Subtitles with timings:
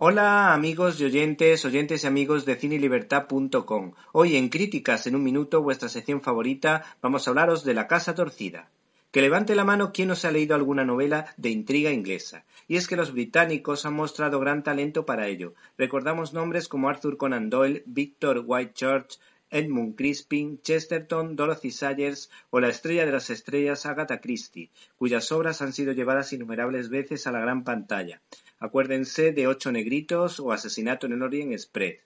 [0.00, 3.94] Hola amigos y oyentes, oyentes y amigos de cinelibertad.com.
[4.12, 8.14] Hoy en Críticas en un minuto, vuestra sección favorita, vamos a hablaros de La Casa
[8.14, 8.70] Torcida.
[9.10, 12.44] Que levante la mano quien os ha leído alguna novela de intriga inglesa.
[12.68, 15.54] Y es que los británicos han mostrado gran talento para ello.
[15.76, 19.18] Recordamos nombres como Arthur Conan Doyle, Victor Whitechurch,
[19.50, 25.62] Edmund Crispin, Chesterton, Dorothy Sayers o la estrella de las estrellas Agatha Christie, cuyas obras
[25.62, 28.20] han sido llevadas innumerables veces a la gran pantalla.
[28.58, 32.00] Acuérdense de Ocho Negritos o Asesinato en el Orient Express.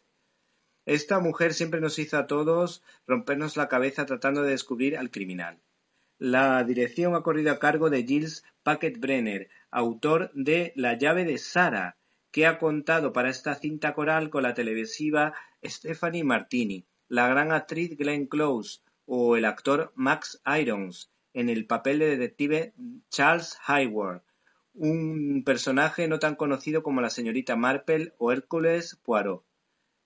[0.84, 5.58] Esta mujer siempre nos hizo a todos rompernos la cabeza tratando de descubrir al criminal.
[6.18, 11.38] La dirección ha corrido a cargo de Gilles Packet Brenner, autor de La llave de
[11.38, 11.96] Sara,
[12.30, 17.94] que ha contado para esta cinta coral con la televisiva Stephanie Martini, la gran actriz
[17.98, 22.72] Glenn Close o el actor Max Irons en el papel de detective
[23.10, 24.22] Charles Hayward,
[24.72, 29.44] un personaje no tan conocido como la señorita Marple o Hércules Poirot,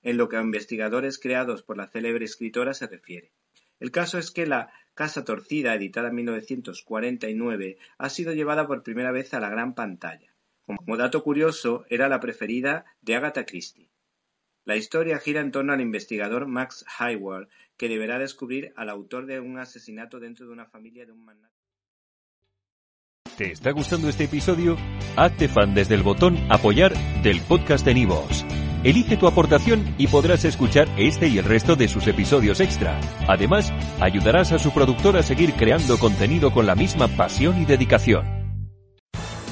[0.03, 3.31] en lo que a investigadores creados por la célebre escritora se refiere.
[3.79, 9.13] El caso es que La Casa Torcida, editada en 1949, ha sido llevada por primera
[9.13, 10.35] vez a la gran pantalla.
[10.65, 13.91] Como dato curioso, era la preferida de Agatha Christie.
[14.67, 19.39] La historia gira en torno al investigador Max Hayward, que deberá descubrir al autor de
[19.39, 21.55] un asesinato dentro de una familia de un magnate.
[23.39, 24.77] ¿Te está gustando este episodio?
[25.14, 26.92] Hazte fan desde el botón Apoyar
[27.23, 28.45] del podcast de Nivos.
[28.83, 33.01] Elige tu aportación y podrás escuchar este y el resto de sus episodios extra.
[33.28, 38.36] Además, ayudarás a su productor a seguir creando contenido con la misma pasión y dedicación.